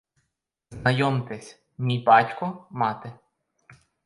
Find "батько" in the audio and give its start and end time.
1.99-2.67